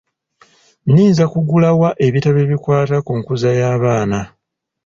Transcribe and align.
Nniza 0.89 1.23
kugula 1.33 1.69
wa 1.81 1.89
ebitabo 2.05 2.37
ebikwata 2.45 2.97
ku 3.05 3.11
nkuza 3.19 3.49
y'abaana? 3.59 4.19